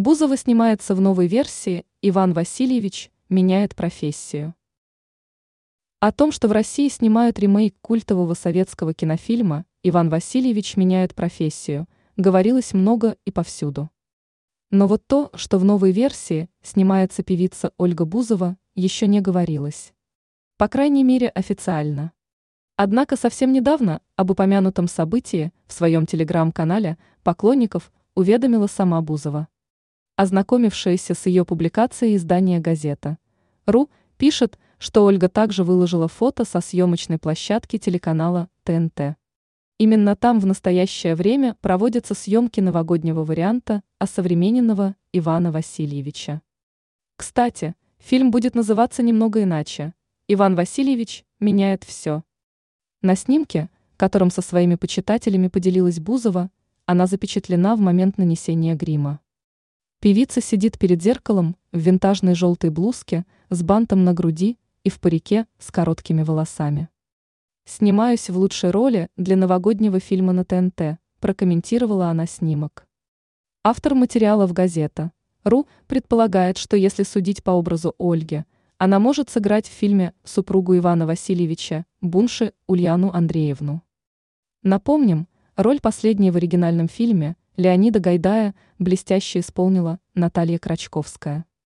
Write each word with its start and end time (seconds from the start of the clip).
Бузова 0.00 0.38
снимается 0.38 0.94
в 0.94 1.00
новой 1.02 1.26
версии 1.26 1.84
«Иван 2.00 2.32
Васильевич 2.32 3.10
меняет 3.28 3.76
профессию». 3.76 4.54
О 5.98 6.10
том, 6.10 6.32
что 6.32 6.48
в 6.48 6.52
России 6.52 6.88
снимают 6.88 7.38
ремейк 7.38 7.76
культового 7.82 8.32
советского 8.32 8.94
кинофильма 8.94 9.66
«Иван 9.82 10.08
Васильевич 10.08 10.78
меняет 10.78 11.14
профессию», 11.14 11.86
говорилось 12.16 12.72
много 12.72 13.18
и 13.26 13.30
повсюду. 13.30 13.90
Но 14.70 14.86
вот 14.86 15.06
то, 15.06 15.30
что 15.34 15.58
в 15.58 15.64
новой 15.64 15.92
версии 15.92 16.48
снимается 16.62 17.22
певица 17.22 17.74
Ольга 17.76 18.06
Бузова, 18.06 18.56
еще 18.74 19.06
не 19.06 19.20
говорилось. 19.20 19.92
По 20.56 20.68
крайней 20.68 21.04
мере 21.04 21.28
официально. 21.28 22.12
Однако 22.76 23.18
совсем 23.18 23.52
недавно 23.52 24.00
об 24.16 24.30
упомянутом 24.30 24.88
событии 24.88 25.52
в 25.66 25.74
своем 25.74 26.06
телеграм-канале 26.06 26.96
поклонников 27.22 27.92
уведомила 28.14 28.66
сама 28.66 29.02
Бузова. 29.02 29.48
Ознакомившаяся 30.20 31.14
с 31.14 31.24
ее 31.24 31.46
публикацией 31.46 32.16
издание 32.16 32.60
«Газета». 32.60 33.16
РУ 33.64 33.88
пишет, 34.18 34.58
что 34.76 35.06
Ольга 35.06 35.30
также 35.30 35.64
выложила 35.64 36.08
фото 36.08 36.44
со 36.44 36.60
съемочной 36.60 37.16
площадки 37.16 37.78
телеканала 37.78 38.50
ТНТ. 38.64 39.16
Именно 39.78 40.16
там 40.16 40.38
в 40.38 40.44
настоящее 40.44 41.14
время 41.14 41.56
проводятся 41.62 42.12
съемки 42.12 42.60
новогоднего 42.60 43.24
варианта 43.24 43.82
осовремененного 43.98 44.94
Ивана 45.14 45.52
Васильевича. 45.52 46.42
Кстати, 47.16 47.74
фильм 47.96 48.30
будет 48.30 48.54
называться 48.54 49.02
немного 49.02 49.42
иначе. 49.42 49.94
Иван 50.28 50.54
Васильевич 50.54 51.24
меняет 51.38 51.82
все. 51.84 52.24
На 53.00 53.16
снимке, 53.16 53.70
которым 53.96 54.30
со 54.30 54.42
своими 54.42 54.74
почитателями 54.74 55.48
поделилась 55.48 55.98
Бузова, 55.98 56.50
она 56.84 57.06
запечатлена 57.06 57.74
в 57.74 57.80
момент 57.80 58.18
нанесения 58.18 58.74
грима. 58.74 59.20
Певица 60.00 60.40
сидит 60.40 60.78
перед 60.78 61.02
зеркалом 61.02 61.56
в 61.72 61.78
винтажной 61.78 62.34
желтой 62.34 62.70
блузке 62.70 63.26
с 63.50 63.62
бантом 63.62 64.02
на 64.02 64.14
груди 64.14 64.58
и 64.82 64.88
в 64.88 64.98
парике 64.98 65.46
с 65.58 65.70
короткими 65.70 66.22
волосами. 66.22 66.88
«Снимаюсь 67.66 68.30
в 68.30 68.38
лучшей 68.38 68.70
роли 68.70 69.08
для 69.18 69.36
новогоднего 69.36 70.00
фильма 70.00 70.32
на 70.32 70.46
ТНТ», 70.46 70.98
прокомментировала 71.20 72.06
она 72.06 72.24
снимок. 72.24 72.86
Автор 73.62 73.94
материала 73.94 74.46
в 74.46 74.54
газета 74.54 75.12
«Ру» 75.44 75.66
предполагает, 75.86 76.56
что 76.56 76.78
если 76.78 77.02
судить 77.02 77.44
по 77.44 77.50
образу 77.50 77.94
Ольги, 77.98 78.46
она 78.78 79.00
может 79.00 79.28
сыграть 79.28 79.68
в 79.68 79.72
фильме 79.72 80.14
супругу 80.24 80.78
Ивана 80.78 81.06
Васильевича 81.06 81.84
Бунши 82.00 82.54
Ульяну 82.66 83.10
Андреевну. 83.12 83.82
Напомним, 84.62 85.28
роль 85.56 85.78
последней 85.78 86.30
в 86.30 86.36
оригинальном 86.36 86.88
фильме 86.88 87.36
Леонида 87.56 88.00
Гайдая 88.00 88.54
блестяще 88.78 89.40
исполнила 89.40 89.98
Наталья 90.14 90.58
Крачковская. 90.58 91.44